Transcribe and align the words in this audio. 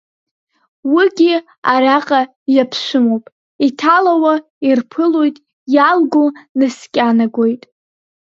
Уигьы 0.93 1.33
араҟа 1.73 2.21
иаԥшәымоуп 2.55 3.25
иҭалауа 3.65 4.33
ирԥылоит, 4.67 5.37
иалго 5.75 6.23
наскьанагоит… 6.57 7.63